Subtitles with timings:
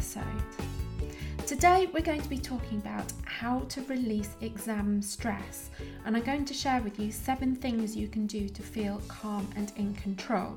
[0.00, 0.24] Episode.
[1.46, 5.68] Today, we're going to be talking about how to release exam stress,
[6.06, 9.46] and I'm going to share with you seven things you can do to feel calm
[9.56, 10.56] and in control.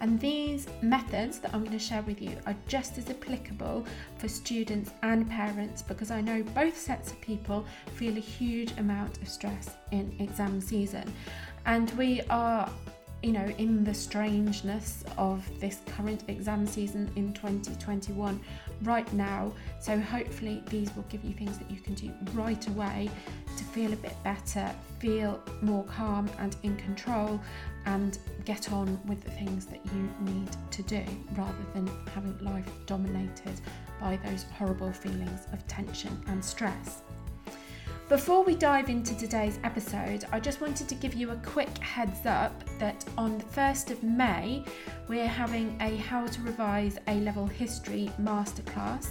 [0.00, 3.84] And these methods that I'm going to share with you are just as applicable
[4.16, 9.20] for students and parents because I know both sets of people feel a huge amount
[9.20, 11.12] of stress in exam season.
[11.66, 12.70] And we are
[13.22, 18.40] you know, in the strangeness of this current exam season in 2021
[18.82, 19.52] right now.
[19.80, 23.10] So, hopefully, these will give you things that you can do right away
[23.56, 27.40] to feel a bit better, feel more calm and in control,
[27.86, 31.02] and get on with the things that you need to do
[31.36, 33.60] rather than having life dominated
[34.00, 37.02] by those horrible feelings of tension and stress.
[38.08, 42.24] Before we dive into today's episode, I just wanted to give you a quick heads
[42.24, 44.64] up that on the 1st of May,
[45.08, 49.08] we're having a How to Revise A Level History Masterclass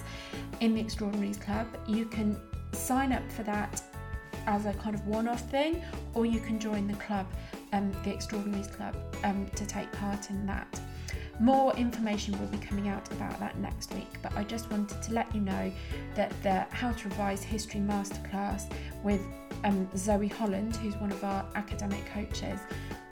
[0.62, 1.68] in the Extraordinaries Club.
[1.86, 3.84] You can sign up for that
[4.48, 5.84] as a kind of one off thing,
[6.16, 7.28] or you can join the club,
[7.74, 10.82] um, the Extraordinaries Club, um, to take part in that.
[11.40, 15.14] More information will be coming out about that next week, but I just wanted to
[15.14, 15.72] let you know
[16.16, 18.72] that the How to Revise History Masterclass
[19.04, 19.22] with
[19.64, 22.60] um, Zoe Holland, who's one of our academic coaches,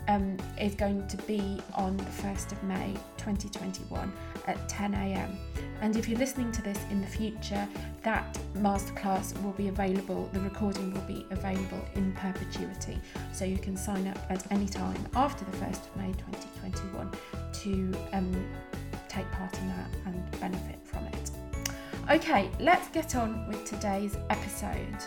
[0.08, 4.12] um, is going to be on the 1st of May 2021
[4.48, 5.38] at 10 am.
[5.82, 7.68] And if you're listening to this in the future,
[8.04, 13.00] that masterclass will be available, the recording will be available in perpetuity.
[13.34, 17.12] So you can sign up at any time after the 1st of May 2021
[17.66, 18.32] to um,
[19.08, 21.32] take part in that and benefit from it.
[22.12, 25.02] Okay, let's get on with today's episode.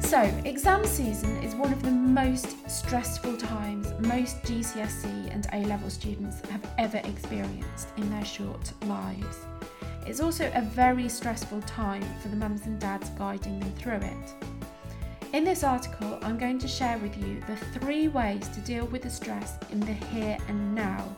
[0.00, 5.88] So, exam season is one of the most stressful times most GCSE and A level
[5.88, 9.46] students have ever experienced in their short lives.
[10.08, 14.34] It's also a very stressful time for the mums and dads guiding them through it.
[15.34, 19.02] In this article, I'm going to share with you the three ways to deal with
[19.02, 21.14] the stress in the here and now,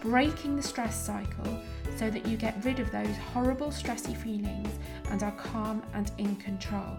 [0.00, 1.60] breaking the stress cycle
[1.96, 4.80] so that you get rid of those horrible stressy feelings
[5.12, 6.96] and are calm and in control.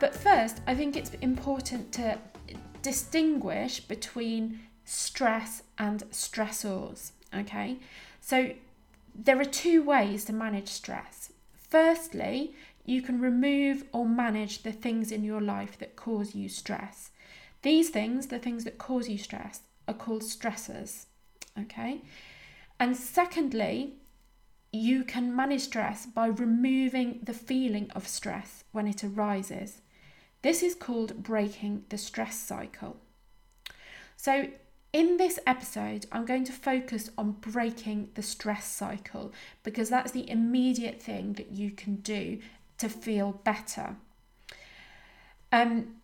[0.00, 2.18] But first, I think it's important to
[2.80, 7.76] distinguish between stress and stressors, okay?
[8.22, 8.50] So
[9.14, 11.32] there are two ways to manage stress.
[11.54, 12.54] Firstly,
[12.84, 17.10] you can remove or manage the things in your life that cause you stress.
[17.62, 21.06] These things, the things that cause you stress, are called stressors.
[21.58, 22.02] Okay?
[22.78, 23.94] And secondly,
[24.72, 29.80] you can manage stress by removing the feeling of stress when it arises.
[30.42, 32.96] This is called breaking the stress cycle.
[34.16, 34.48] So,
[34.94, 39.32] in this episode, I'm going to focus on breaking the stress cycle
[39.64, 42.38] because that's the immediate thing that you can do
[42.78, 43.96] to feel better.
[45.50, 45.96] Um,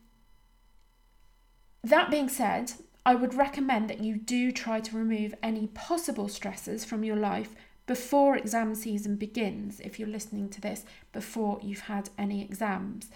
[1.84, 2.72] that being said,
[3.06, 7.54] I would recommend that you do try to remove any possible stresses from your life
[7.86, 13.08] before exam season begins, if you're listening to this before you've had any exams.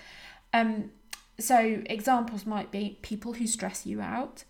[0.53, 0.93] Um,
[1.39, 4.45] so, examples might be people who stress you out,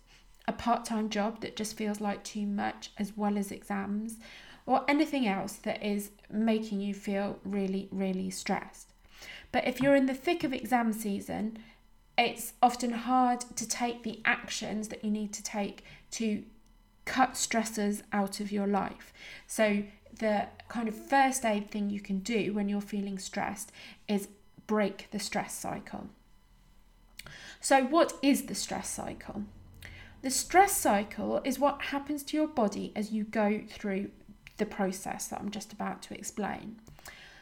[0.47, 4.17] a part time job that just feels like too much, as well as exams,
[4.65, 8.93] or anything else that is making you feel really, really stressed.
[9.51, 11.59] But if you're in the thick of exam season,
[12.17, 16.43] it's often hard to take the actions that you need to take to
[17.05, 19.13] cut stressors out of your life.
[19.47, 19.83] So,
[20.17, 23.71] the kind of first aid thing you can do when you're feeling stressed
[24.07, 24.29] is
[24.65, 26.07] break the stress cycle.
[27.59, 29.43] So, what is the stress cycle?
[30.25, 34.09] The stress cycle is what happens to your body as you go through
[34.57, 36.77] the process that I'm just about to explain.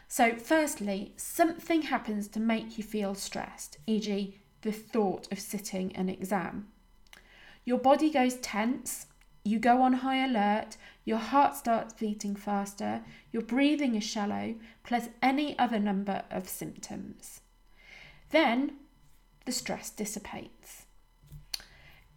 [0.10, 6.10] So, firstly, something happens to make you feel stressed, e.g., the thought of sitting an
[6.10, 6.68] exam.
[7.64, 9.06] Your body goes tense,
[9.46, 10.76] you go on high alert,
[11.06, 13.02] your heart starts beating faster,
[13.32, 17.40] your breathing is shallow, plus any other number of symptoms.
[18.32, 18.74] Then
[19.46, 20.83] the stress dissipates.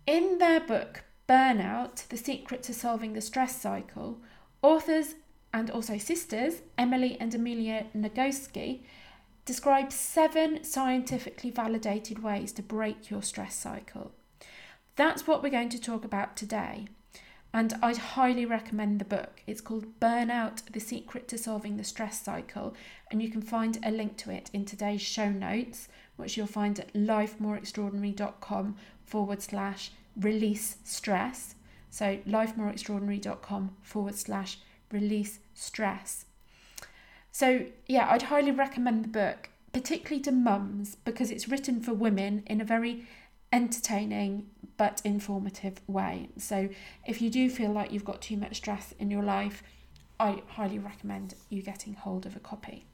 [0.06, 4.20] In their book, Burnout The Secret to Solving the Stress Cycle,
[4.62, 5.16] authors
[5.52, 8.82] and also sisters, Emily and Amelia Nagoski,
[9.44, 14.12] describe seven scientifically validated ways to break your stress cycle.
[14.94, 16.86] That's what we're going to talk about today.
[17.56, 19.40] And I'd highly recommend the book.
[19.46, 22.74] It's called Burnout The Secret to Solving the Stress Cycle,
[23.10, 26.78] and you can find a link to it in today's show notes, which you'll find
[26.78, 28.76] at lifemoreextraordinary.com
[29.06, 31.54] forward slash release stress.
[31.88, 34.58] So, lifemoreextraordinary.com forward slash
[34.92, 36.26] release stress.
[37.32, 42.42] So, yeah, I'd highly recommend the book, particularly to mums, because it's written for women
[42.46, 43.06] in a very
[43.50, 46.28] entertaining but informative way.
[46.38, 46.68] So,
[47.06, 49.62] if you do feel like you've got too much stress in your life,
[50.18, 52.86] I highly recommend you getting hold of a copy.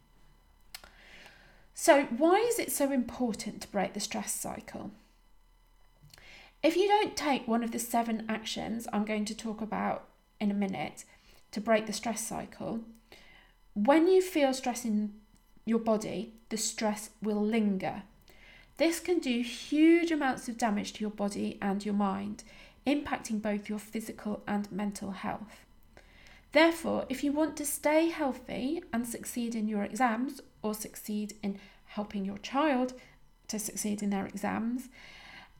[1.74, 4.90] So, why is it so important to break the stress cycle?
[6.62, 10.08] If you don't take one of the seven actions I'm going to talk about
[10.40, 11.04] in a minute
[11.50, 12.80] to break the stress cycle,
[13.74, 15.14] when you feel stress in
[15.64, 18.02] your body, the stress will linger.
[18.78, 22.44] This can do huge amounts of damage to your body and your mind,
[22.86, 25.64] impacting both your physical and mental health.
[26.52, 31.58] Therefore, if you want to stay healthy and succeed in your exams or succeed in
[31.86, 32.94] helping your child
[33.48, 34.88] to succeed in their exams,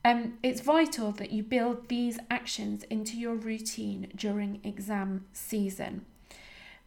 [0.05, 6.05] um, it's vital that you build these actions into your routine during exam season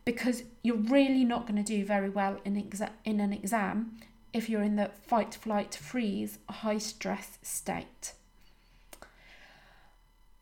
[0.05, 3.96] because you're really not going to do very well in, exa- in an exam
[4.32, 8.12] if you're in the fight, flight, freeze, high stress state.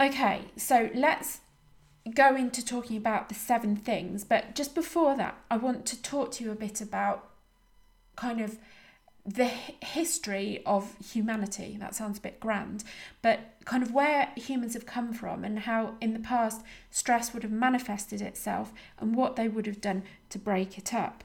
[0.00, 1.40] Okay, so let's
[2.12, 6.32] go into talking about the seven things, but just before that, I want to talk
[6.32, 7.30] to you a bit about
[8.16, 8.58] kind of
[9.26, 11.76] the history of humanity.
[11.80, 12.84] That sounds a bit grand,
[13.22, 17.42] but kind of where humans have come from and how in the past stress would
[17.42, 21.24] have manifested itself and what they would have done to break it up.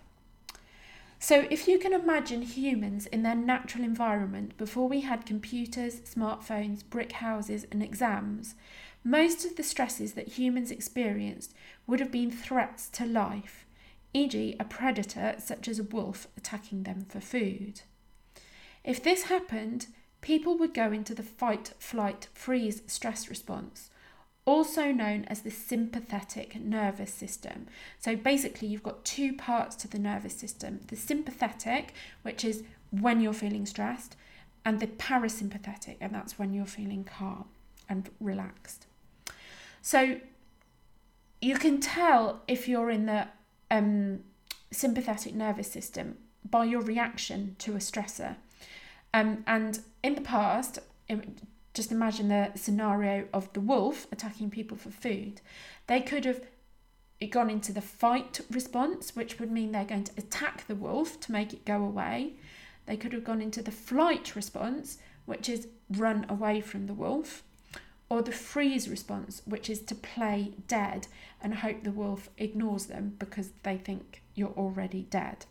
[1.21, 6.81] So, if you can imagine humans in their natural environment before we had computers, smartphones,
[6.89, 8.55] brick houses, and exams,
[9.03, 11.53] most of the stresses that humans experienced
[11.85, 13.65] would have been threats to life,
[14.13, 17.81] e.g., a predator such as a wolf attacking them for food.
[18.85, 19.87] If this happened,
[20.21, 23.89] people would go into the fight, flight, freeze stress response,
[24.49, 27.67] also known as the sympathetic nervous system.
[27.99, 31.93] So basically, you've got two parts to the nervous system the sympathetic,
[32.23, 34.15] which is when you're feeling stressed,
[34.65, 37.45] and the parasympathetic, and that's when you're feeling calm
[37.87, 38.87] and relaxed.
[39.81, 40.17] So
[41.41, 43.27] you can tell if you're in the
[43.71, 44.23] um,
[44.71, 46.17] sympathetic nervous system
[46.49, 48.35] by your reaction to a stressor.
[49.13, 50.79] Um, and in the past,
[51.73, 55.41] just imagine the scenario of the wolf attacking people for food.
[55.87, 56.41] They could have
[57.29, 61.31] gone into the fight response, which would mean they're going to attack the wolf to
[61.31, 62.33] make it go away.
[62.85, 67.43] They could have gone into the flight response, which is run away from the wolf,
[68.09, 71.07] or the freeze response, which is to play dead
[71.41, 75.45] and hope the wolf ignores them because they think you're already dead.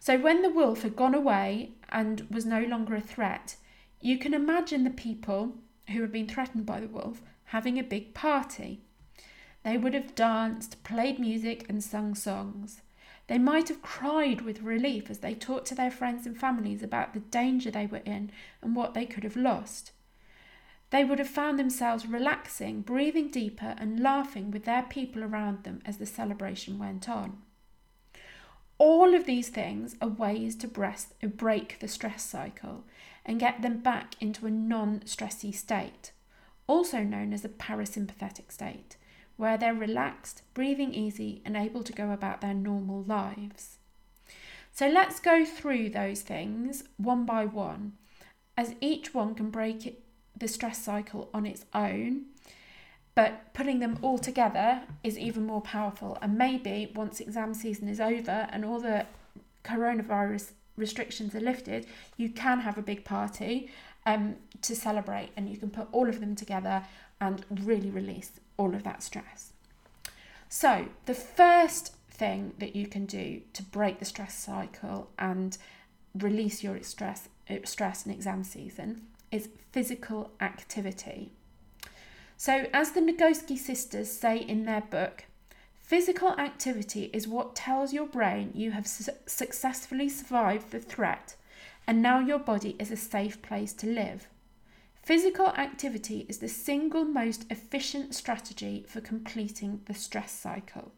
[0.00, 3.56] So when the wolf had gone away and was no longer a threat,
[4.04, 5.54] you can imagine the people
[5.88, 8.82] who had been threatened by the wolf having a big party.
[9.62, 12.82] They would have danced, played music, and sung songs.
[13.28, 17.14] They might have cried with relief as they talked to their friends and families about
[17.14, 18.30] the danger they were in
[18.60, 19.92] and what they could have lost.
[20.90, 25.80] They would have found themselves relaxing, breathing deeper, and laughing with their people around them
[25.86, 27.38] as the celebration went on.
[28.78, 32.84] All of these things are ways to uh, break the stress cycle
[33.24, 36.12] and get them back into a non stressy state,
[36.66, 38.96] also known as a parasympathetic state,
[39.36, 43.78] where they're relaxed, breathing easy, and able to go about their normal lives.
[44.72, 47.92] So let's go through those things one by one,
[48.56, 50.02] as each one can break it,
[50.36, 52.26] the stress cycle on its own
[53.14, 56.18] but putting them all together is even more powerful.
[56.20, 59.06] And maybe once exam season is over and all the
[59.64, 63.70] coronavirus restrictions are lifted, you can have a big party
[64.06, 66.84] um, to celebrate and you can put all of them together
[67.20, 69.52] and really release all of that stress.
[70.48, 75.56] So, the first thing that you can do to break the stress cycle and
[76.14, 77.28] release your stress,
[77.64, 79.02] stress in exam season
[79.32, 81.32] is physical activity.
[82.36, 85.24] So, as the Nagoski sisters say in their book,
[85.80, 91.36] physical activity is what tells your brain you have su- successfully survived the threat
[91.86, 94.28] and now your body is a safe place to live.
[95.02, 100.92] Physical activity is the single most efficient strategy for completing the stress cycle.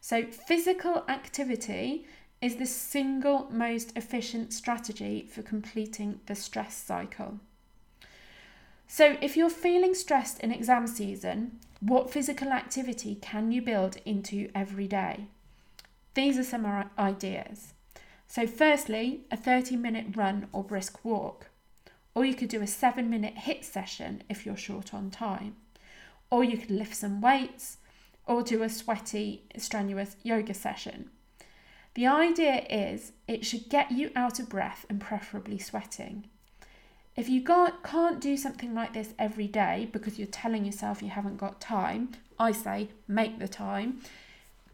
[0.00, 2.06] So, physical activity
[2.40, 7.40] is the single most efficient strategy for completing the stress cycle.
[8.86, 14.50] So, if you're feeling stressed in exam season, what physical activity can you build into
[14.54, 15.26] every day?
[16.14, 16.66] These are some
[16.98, 17.74] ideas.
[18.26, 21.48] So, firstly, a 30 minute run or brisk walk.
[22.14, 25.56] Or you could do a seven minute HIIT session if you're short on time.
[26.30, 27.78] Or you could lift some weights
[28.26, 31.10] or do a sweaty, strenuous yoga session.
[31.94, 36.26] The idea is it should get you out of breath and preferably sweating.
[37.16, 41.36] If you can't do something like this every day because you're telling yourself you haven't
[41.36, 44.00] got time, I say make the time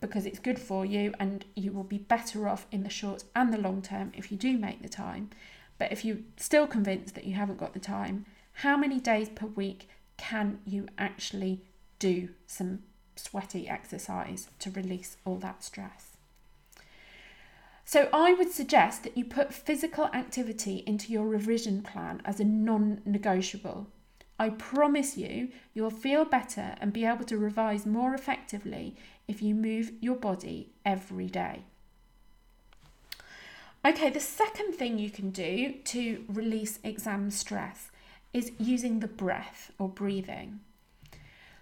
[0.01, 3.53] because it's good for you and you will be better off in the short and
[3.53, 5.29] the long term if you do make the time.
[5.77, 9.47] But if you're still convinced that you haven't got the time, how many days per
[9.47, 11.61] week can you actually
[11.99, 12.81] do some
[13.17, 16.10] sweaty exercise to release all that stress?
[17.93, 22.45] So I would suggest that you put physical activity into your revision plan as a
[22.45, 23.89] non negotiable.
[24.39, 28.95] I promise you, you'll feel better and be able to revise more effectively
[29.27, 31.65] if you move your body every day.
[33.85, 37.91] Okay, the second thing you can do to release exam stress
[38.33, 40.61] is using the breath or breathing.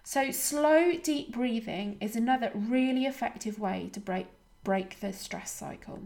[0.05, 4.27] So, slow, deep breathing is another really effective way to break,
[4.63, 6.01] break the stress cycle.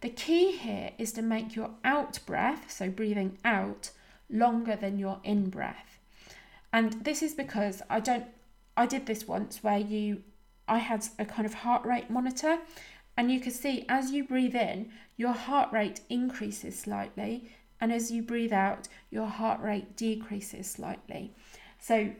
[0.00, 3.90] The key here is to make your out breath, so breathing out,
[4.30, 5.98] longer than your in breath.
[6.72, 8.26] And this is because I don't
[8.76, 10.22] I did this once where you
[10.68, 12.58] I had a kind of heart rate monitor
[13.16, 17.50] and you could see as you breathe in, your heart rate increases slightly,
[17.80, 21.34] and as you breathe out, your heart rate decreases slightly.
[21.80, 22.12] So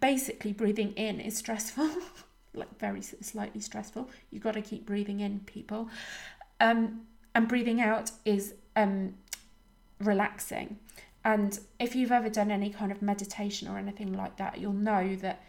[0.00, 1.90] basically, breathing in is stressful,
[2.54, 4.08] like very slightly stressful.
[4.30, 5.90] You've got to keep breathing in, people.
[6.60, 7.02] Um,
[7.34, 9.14] and breathing out is um,
[10.00, 10.78] relaxing.
[11.24, 15.16] And if you've ever done any kind of meditation or anything like that, you'll know
[15.16, 15.44] that,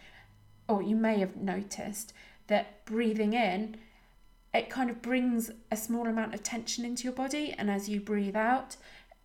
[0.68, 2.14] or you may have noticed
[2.48, 3.78] that breathing in,
[4.54, 7.54] it kind of brings a small amount of tension into your body.
[7.58, 8.76] And as you breathe out,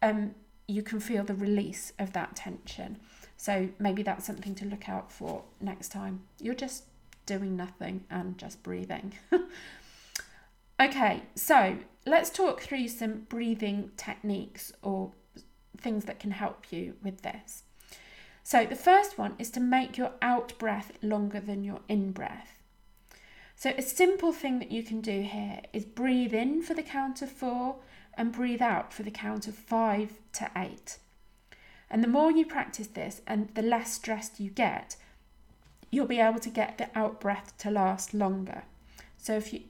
[0.03, 0.35] um,
[0.69, 2.99] you can feel the release of that tension.
[3.37, 6.23] So maybe that's something to look out for next time.
[6.41, 6.85] You're just
[7.27, 9.13] doing nothing and just breathing.
[10.81, 15.13] okay, so let's talk through some breathing techniques or
[15.79, 17.63] things that can help you with this.
[18.43, 22.59] So, the first one is to make your out breath longer than your in breath.
[23.57, 27.23] So, a simple thing that you can do here is breathe in for the count
[27.23, 27.77] of four
[28.17, 30.99] and breathe out for the count of five to eight.
[31.89, 34.97] And the more you practice this and the less stressed you get,
[35.91, 38.65] you'll be able to get the out breath to last longer.
[39.17, 39.63] So, if you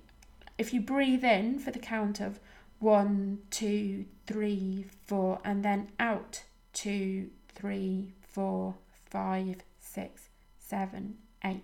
[0.58, 2.40] if you breathe in for the count of
[2.78, 8.74] one, two, three, four, and then out two, three, four,
[9.10, 11.62] five, six, seven, eight.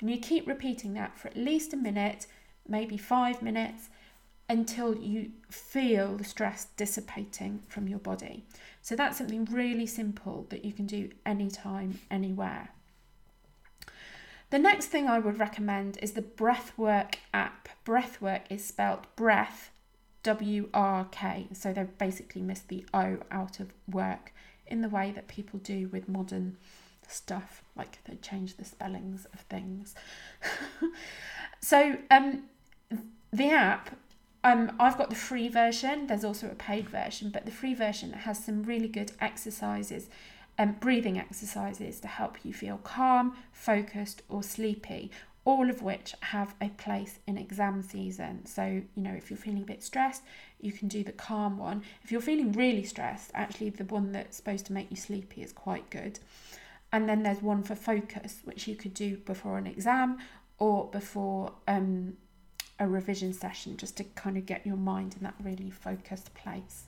[0.00, 2.26] And you keep repeating that for at least a minute,
[2.66, 3.88] maybe five minutes,
[4.48, 8.46] until you feel the stress dissipating from your body.
[8.80, 12.70] So that's something really simple that you can do anytime, anywhere.
[14.50, 17.68] The next thing I would recommend is the Breathwrk app.
[17.84, 19.70] Breathwrk is spelled breath,
[20.22, 21.48] W R K.
[21.52, 24.32] So they've basically missed the O out of work
[24.66, 26.56] in the way that people do with modern
[27.06, 29.94] stuff, like they change the spellings of things.
[31.60, 32.44] so um,
[33.32, 33.96] the app
[34.44, 36.06] um, I've got the free version.
[36.06, 40.08] There's also a paid version, but the free version has some really good exercises
[40.58, 45.10] um, breathing exercises to help you feel calm, focused, or sleepy,
[45.44, 48.44] all of which have a place in exam season.
[48.44, 50.22] So, you know, if you're feeling a bit stressed,
[50.60, 51.82] you can do the calm one.
[52.02, 55.52] If you're feeling really stressed, actually, the one that's supposed to make you sleepy is
[55.52, 56.18] quite good.
[56.92, 60.18] And then there's one for focus, which you could do before an exam
[60.58, 62.16] or before um,
[62.78, 66.84] a revision session, just to kind of get your mind in that really focused place.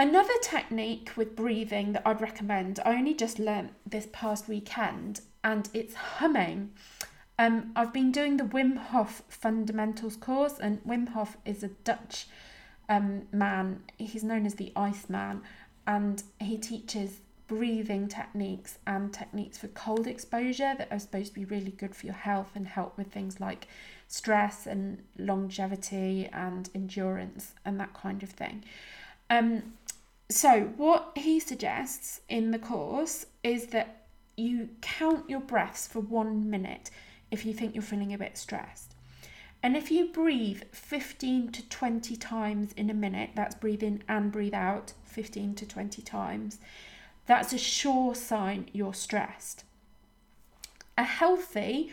[0.00, 5.68] Another technique with breathing that I'd recommend, I only just learnt this past weekend, and
[5.74, 6.70] it's humming.
[7.38, 12.28] Um, I've been doing the Wim Hof Fundamentals course, and Wim Hof is a Dutch
[12.88, 13.82] um, man.
[13.98, 15.42] He's known as the Iceman,
[15.86, 21.44] and he teaches breathing techniques and techniques for cold exposure that are supposed to be
[21.44, 23.68] really good for your health and help with things like
[24.08, 28.64] stress and longevity and endurance and that kind of thing.
[29.28, 29.74] Um,
[30.30, 34.06] so, what he suggests in the course is that
[34.36, 36.90] you count your breaths for one minute
[37.32, 38.94] if you think you're feeling a bit stressed.
[39.62, 44.30] And if you breathe 15 to 20 times in a minute, that's breathe in and
[44.30, 46.58] breathe out 15 to 20 times,
[47.26, 49.64] that's a sure sign you're stressed.
[50.96, 51.92] A healthy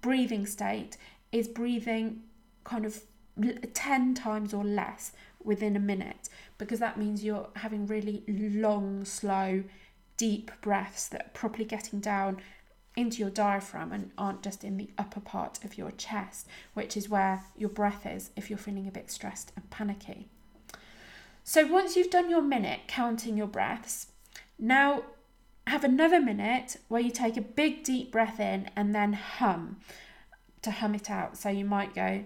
[0.00, 0.96] breathing state
[1.32, 2.22] is breathing
[2.62, 3.02] kind of
[3.74, 5.12] 10 times or less
[5.42, 9.64] within a minute because that means you're having really long, slow,
[10.16, 12.40] deep breaths that are properly getting down
[12.96, 17.08] into your diaphragm and aren't just in the upper part of your chest, which is
[17.08, 20.26] where your breath is if you're feeling a bit stressed and panicky.
[21.44, 24.08] So once you've done your minute counting your breaths,
[24.58, 25.04] now
[25.68, 29.76] have another minute where you take a big deep breath in and then hum
[30.62, 31.36] to hum it out.
[31.36, 32.24] So you might go.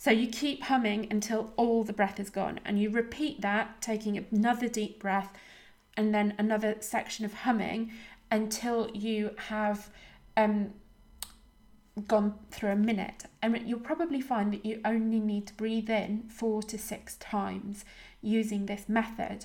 [0.00, 4.16] So you keep humming until all the breath is gone, and you repeat that, taking
[4.32, 5.30] another deep breath
[5.94, 7.92] and then another section of humming
[8.30, 9.90] until you have
[10.38, 10.70] um,
[12.08, 13.24] gone through a minute.
[13.42, 17.84] And you'll probably find that you only need to breathe in four to six times
[18.22, 19.44] using this method.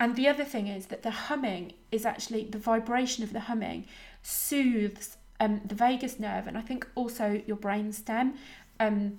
[0.00, 3.86] And the other thing is that the humming is actually the vibration of the humming
[4.20, 8.34] soothes um, the vagus nerve and I think also your brain stem.
[8.78, 9.18] Um,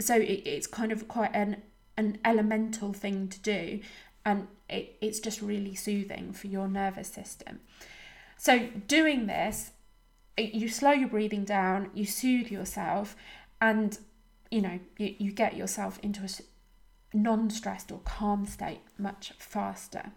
[0.00, 1.62] so it, it's kind of quite an
[1.96, 3.80] an elemental thing to do
[4.24, 7.60] and it, it's just really soothing for your nervous system.
[8.36, 9.72] So doing this
[10.36, 13.16] you slow your breathing down you soothe yourself
[13.60, 13.98] and
[14.50, 20.12] you know you, you get yourself into a non-stressed or calm state much faster.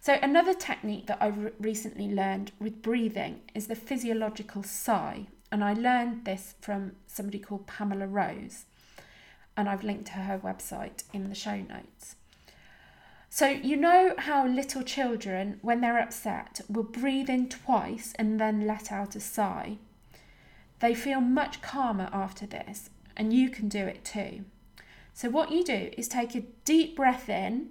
[0.00, 5.72] So another technique that i've recently learned with breathing is the physiological sigh and i
[5.72, 8.64] learned this from somebody called pamela rose
[9.56, 12.16] and I've linked to her website in the show notes.
[13.30, 18.66] So, you know how little children, when they're upset, will breathe in twice and then
[18.66, 19.78] let out a sigh?
[20.78, 24.44] They feel much calmer after this, and you can do it too.
[25.14, 27.70] So, what you do is take a deep breath in,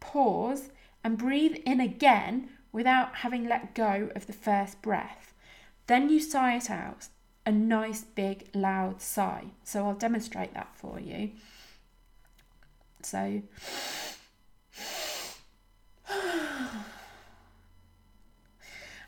[0.00, 0.70] pause,
[1.04, 5.34] and breathe in again without having let go of the first breath.
[5.86, 7.08] Then you sigh it out
[7.46, 9.44] a nice big loud sigh.
[9.62, 11.30] So I'll demonstrate that for you.
[13.02, 13.42] So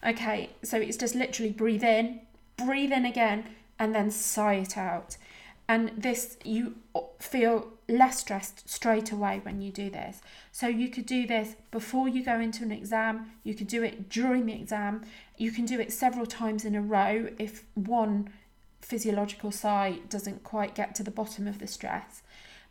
[0.06, 2.20] Okay, so it's just literally breathe in,
[2.56, 3.46] breathe in again,
[3.80, 5.16] and then sigh it out.
[5.68, 6.76] And this, you
[7.18, 10.20] feel less stressed straight away when you do this.
[10.52, 14.08] So you could do this before you go into an exam, you could do it
[14.10, 15.04] during the exam,
[15.36, 18.30] you can do it several times in a row if one
[18.80, 22.22] physiological sigh doesn't quite get to the bottom of the stress.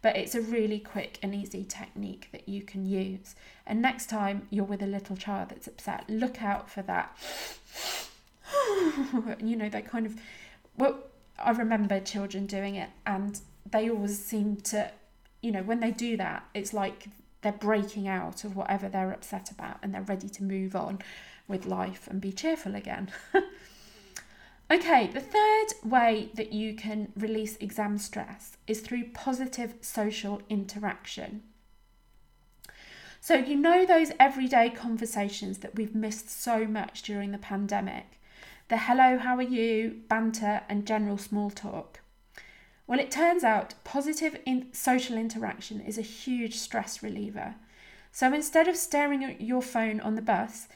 [0.03, 3.36] But it's a really quick and easy technique that you can use.
[3.65, 7.17] And next time you're with a little child that's upset, look out for that.
[9.43, 10.15] you know, they kind of,
[10.77, 10.99] well,
[11.39, 14.91] I remember children doing it and they always seem to,
[15.41, 17.08] you know, when they do that, it's like
[17.41, 21.00] they're breaking out of whatever they're upset about and they're ready to move on
[21.47, 23.10] with life and be cheerful again.
[24.71, 31.43] okay, the third way that you can release exam stress is through positive social interaction.
[33.21, 38.17] So, you know, those everyday conversations that we've missed so much during the pandemic
[38.69, 42.02] the hello, how are you, banter, and general small talk.
[42.88, 47.56] Well, it turns out positive in- social interaction is a huge stress reliever.
[48.12, 50.67] So instead of staring at your phone on the bus,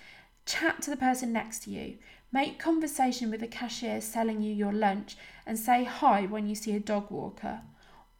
[0.46, 1.98] chat to the person next to you.
[2.32, 6.76] Make conversation with the cashier selling you your lunch and say hi when you see
[6.76, 7.62] a dog walker.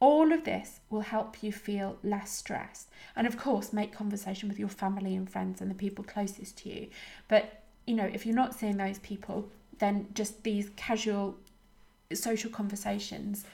[0.00, 2.90] All of this will help you feel less stressed.
[3.14, 6.68] And of course, make conversation with your family and friends and the people closest to
[6.68, 6.88] you.
[7.28, 11.36] But, you know, if you're not seeing those people, then just these casual
[12.12, 13.44] social conversations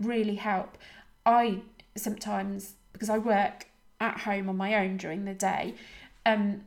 [0.00, 0.76] really help.
[1.26, 1.60] I
[1.96, 3.66] sometimes, because I work
[4.00, 5.74] at home on my own during the day,
[6.26, 6.62] um,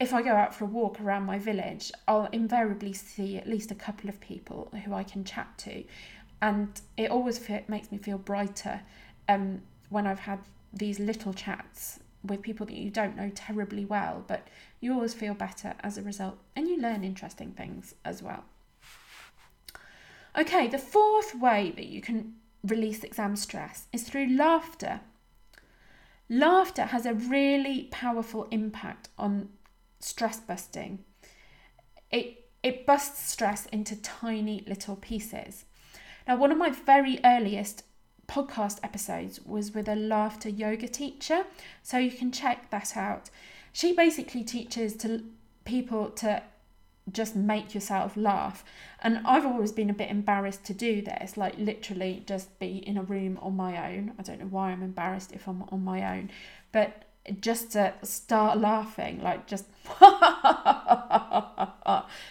[0.00, 3.70] if I go out for a walk around my village, I'll invariably see at least
[3.70, 5.84] a couple of people who I can chat to,
[6.42, 8.80] and it always makes me feel brighter
[9.28, 10.40] um, when I've had
[10.72, 14.48] these little chats with people that you don't know terribly well, but
[14.80, 18.44] you always feel better as a result and you learn interesting things as well.
[20.36, 25.00] Okay, the fourth way that you can release exam stress is through laughter.
[26.28, 29.50] Laughter has a really powerful impact on
[30.00, 31.04] stress busting.
[32.10, 35.66] It it busts stress into tiny little pieces.
[36.26, 37.84] Now, one of my very earliest
[38.26, 41.44] podcast episodes was with a laughter yoga teacher,
[41.82, 43.28] so you can check that out.
[43.72, 45.24] She basically teaches to
[45.66, 46.42] people to
[47.12, 48.64] just make yourself laugh.
[49.02, 52.96] And I've always been a bit embarrassed to do this, like literally just be in
[52.96, 54.12] a room on my own.
[54.18, 56.30] I don't know why I'm embarrassed if I'm on my own,
[56.72, 57.04] but
[57.40, 59.66] just to start laughing, like just,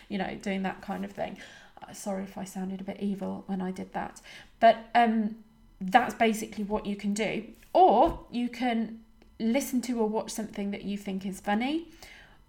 [0.10, 1.38] you know, doing that kind of thing.
[1.82, 4.22] Uh, sorry if I sounded a bit evil when I did that.
[4.60, 5.36] But um,
[5.80, 7.46] that's basically what you can do.
[7.74, 9.00] Or you can
[9.40, 11.88] listen to or watch something that you think is funny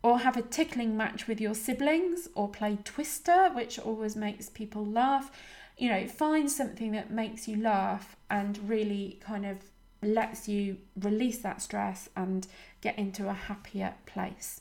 [0.05, 4.85] or have a tickling match with your siblings, or play Twister, which always makes people
[4.85, 5.33] laugh.
[5.79, 9.57] You know, find something that makes you laugh and really kind of
[10.03, 12.47] lets you release that stress and
[12.83, 14.61] get into a happier place.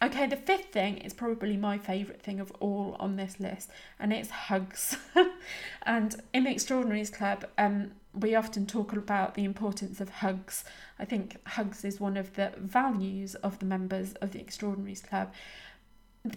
[0.00, 4.12] Okay, the fifth thing is probably my favourite thing of all on this list, and
[4.12, 4.96] it's hugs.
[5.82, 10.64] and in the Extraordinaries Club, um, we often talk about the importance of hugs.
[10.98, 15.32] I think hugs is one of the values of the members of the Extraordinaries Club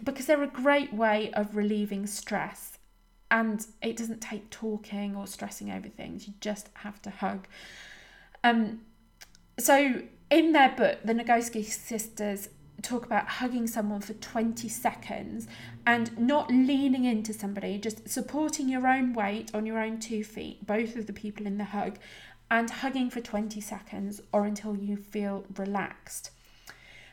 [0.03, 2.77] because they're a great way of relieving stress
[3.29, 7.47] and it doesn't take talking or stressing over things, you just have to hug.
[8.43, 8.81] Um,
[9.57, 12.49] so, in their book, the Nagoski sisters
[12.81, 15.47] talk about hugging someone for 20 seconds
[15.85, 20.65] and not leaning into somebody, just supporting your own weight on your own two feet,
[20.65, 21.97] both of the people in the hug,
[22.49, 26.31] and hugging for 20 seconds or until you feel relaxed.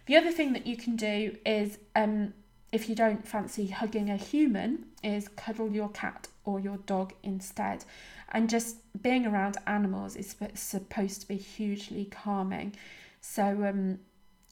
[0.06, 2.34] The other thing that you can do is, um,
[2.72, 7.84] if you don't fancy hugging a human, is cuddle your cat or your dog instead.
[8.30, 12.74] And just being around animals is supposed to be hugely calming.
[13.20, 13.98] So, um,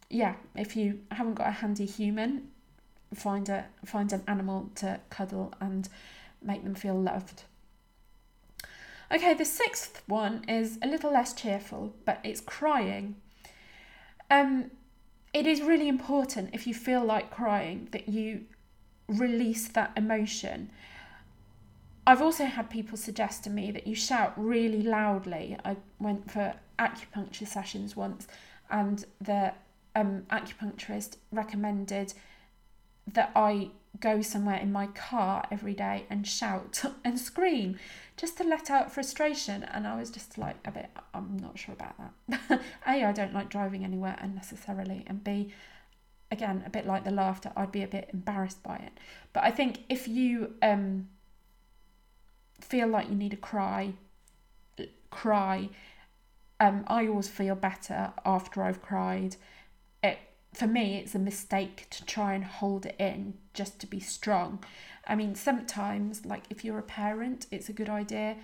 [0.09, 2.49] yeah, if you haven't got a handy human,
[3.15, 5.89] find a find an animal to cuddle and
[6.43, 7.45] make them feel loved.
[9.13, 13.17] Okay, the sixth one is a little less cheerful, but it's crying.
[14.31, 14.73] Um,
[15.33, 18.47] it is really important if you feel like crying that you
[19.07, 20.71] release that emotion.
[22.07, 25.57] I've also had people suggest to me that you shout really loudly.
[25.65, 28.27] I went for acupuncture sessions once,
[28.71, 29.53] and the
[29.97, 32.15] um, acupuncturist recommended
[33.13, 37.79] that I go somewhere in my car every day and shout and scream
[38.17, 39.65] just to let out frustration.
[39.65, 41.95] And I was just like a bit, I'm not sure about
[42.29, 42.61] that.
[42.87, 45.53] a, I don't like driving anywhere unnecessarily, and B,
[46.31, 48.93] again, a bit like the laughter, I'd be a bit embarrassed by it.
[49.33, 51.09] But I think if you um,
[52.61, 53.95] feel like you need a cry,
[55.11, 55.71] cry.
[56.59, 59.37] Um, I always feel better after I've cried
[60.57, 64.63] for me it's a mistake to try and hold it in just to be strong
[65.07, 68.37] i mean sometimes like if you're a parent it's a good idea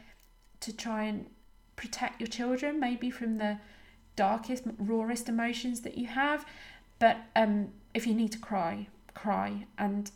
[0.61, 1.27] to try and
[1.75, 3.59] protect your children maybe from the
[4.15, 6.45] darkest rawest emotions that you have
[6.99, 10.11] but um if you need to cry cry and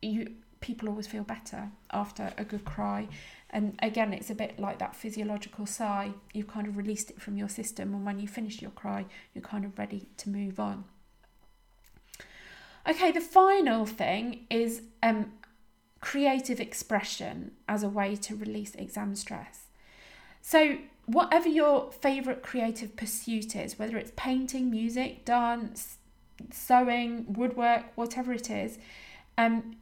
[0.00, 3.08] you people always feel better after a good cry
[3.50, 6.12] and again, it's a bit like that physiological sigh.
[6.34, 9.42] You've kind of released it from your system, and when you finish your cry, you're
[9.42, 10.84] kind of ready to move on.
[12.88, 15.32] Okay, the final thing is um,
[16.00, 19.66] creative expression as a way to release exam stress.
[20.40, 25.98] So, whatever your favourite creative pursuit is, whether it's painting, music, dance,
[26.50, 28.78] sewing, woodwork, whatever it is,
[29.36, 29.76] um,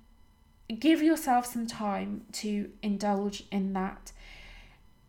[0.81, 4.11] give yourself some time to indulge in that.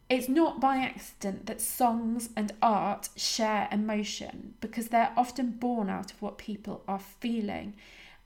[0.09, 6.11] It's not by accident that songs and art share emotion because they're often born out
[6.11, 7.73] of what people are feeling.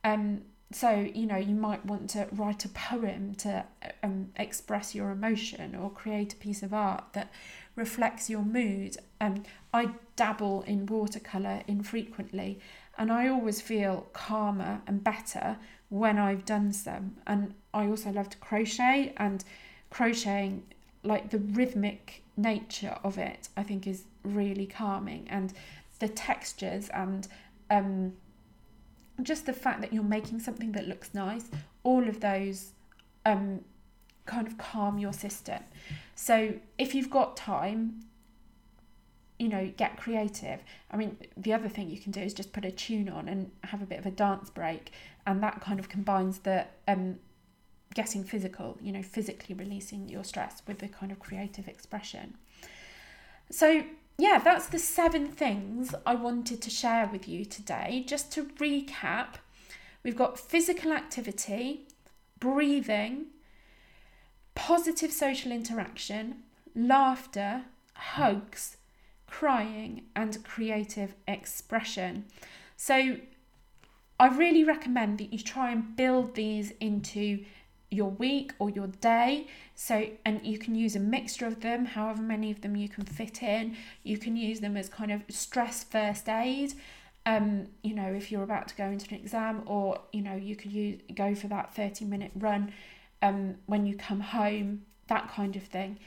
[0.03, 0.41] Um,
[0.71, 3.65] so, you know, you might want to write a poem to
[4.03, 7.31] um, express your emotion or create a piece of art that
[7.75, 8.97] reflects your mood.
[9.19, 12.59] Um, I dabble in watercolour infrequently
[12.97, 15.57] and I always feel calmer and better
[15.89, 17.17] when I've done some.
[17.27, 19.43] And I also love to crochet and
[19.89, 20.63] crocheting,
[21.03, 25.27] like the rhythmic nature of it, I think is really calming.
[25.29, 25.53] And
[25.99, 27.27] the textures and
[27.69, 28.13] um,
[29.21, 31.49] just the fact that you're making something that looks nice,
[31.83, 32.71] all of those
[33.25, 33.61] um,
[34.25, 35.63] kind of calm your system.
[36.15, 38.01] So if you've got time,
[39.41, 40.59] you know, get creative.
[40.91, 43.49] I mean, the other thing you can do is just put a tune on and
[43.63, 44.91] have a bit of a dance break,
[45.25, 47.17] and that kind of combines the um,
[47.93, 52.35] getting physical, you know, physically releasing your stress with the kind of creative expression.
[53.49, 53.83] So,
[54.17, 58.03] yeah, that's the seven things I wanted to share with you today.
[58.07, 59.35] Just to recap,
[60.03, 61.87] we've got physical activity,
[62.39, 63.27] breathing,
[64.55, 66.43] positive social interaction,
[66.75, 68.77] laughter, hugs,
[69.27, 72.25] crying, and creative expression.
[72.77, 73.17] So,
[74.19, 77.43] I really recommend that you try and build these into
[77.91, 79.47] your week or your day.
[79.75, 83.05] So, and you can use a mixture of them, however many of them you can
[83.05, 83.75] fit in.
[84.03, 86.73] You can use them as kind of stress first aid.
[87.25, 90.55] Um, you know, if you're about to go into an exam, or you know, you
[90.55, 92.73] could use go for that 30 minute run
[93.21, 95.99] um, when you come home, that kind of thing.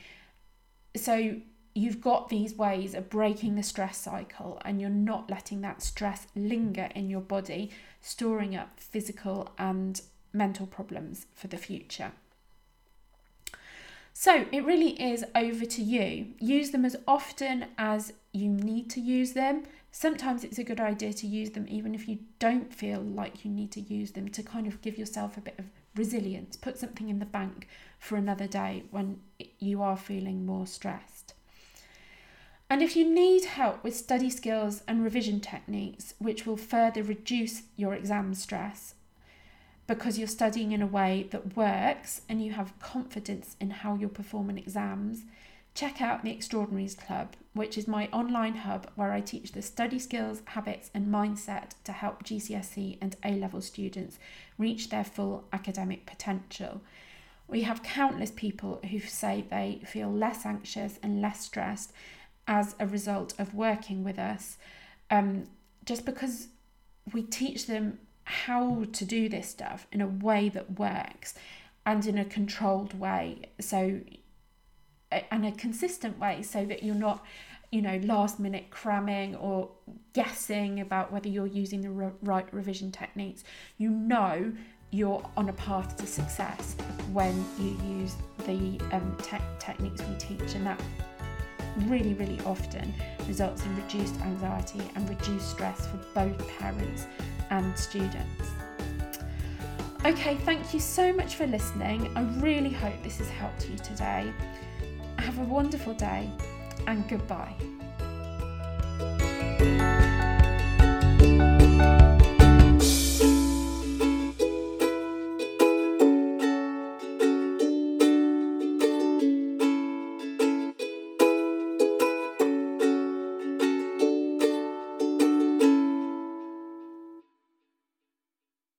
[0.97, 1.37] So,
[1.75, 6.29] you've got these ways of breaking the stress cycle and you're not letting that stress
[6.37, 7.71] linger in your body,
[8.01, 10.01] storing up physical and
[10.35, 12.13] mental problems for the future.
[14.13, 16.29] So it really is over to you.
[16.39, 19.65] Use them as often as you need to use them.
[19.91, 23.51] Sometimes it's a good idea to use them even if you don't feel like you
[23.51, 25.67] need to use them to kind of give yourself a bit of
[25.97, 26.57] resilience.
[26.57, 27.69] Put something in the bank
[27.99, 29.21] for another day when
[29.59, 31.35] you are feeling more stressed.
[32.71, 37.63] And if you need help with study skills and revision techniques, which will further reduce
[37.77, 38.95] your exam stress,
[39.87, 44.09] because you're studying in a way that works and you have confidence in how you'll
[44.09, 45.25] perform in exams,
[45.75, 49.99] check out the Extraordinaries Club, which is my online hub where I teach the study
[49.99, 54.19] skills, habits, and mindset to help GCSE and A level students
[54.57, 56.81] reach their full academic potential.
[57.47, 61.93] We have countless people who say they feel less anxious and less stressed
[62.47, 64.57] as a result of working with us,
[65.11, 65.45] um,
[65.85, 66.49] just because
[67.13, 71.35] we teach them how to do this stuff in a way that works
[71.87, 73.51] and in a controlled way.
[73.61, 74.01] So
[75.31, 77.25] and a consistent way so that you're not
[77.71, 79.71] you know last minute cramming or
[80.13, 81.91] guessing about whether you're using the
[82.23, 83.45] right revision techniques.
[83.79, 84.53] You know
[84.91, 86.77] you're on a path to success
[87.13, 88.15] when you use
[88.47, 90.81] the um, te- techniques we teach and that
[91.87, 92.95] really really often
[93.27, 97.07] results in reduced anxiety and reduced stress for both parents
[97.51, 98.51] and students.
[100.05, 102.15] Okay, thank you so much for listening.
[102.15, 104.33] I really hope this has helped you today.
[105.19, 106.31] Have a wonderful day
[106.87, 107.55] and goodbye.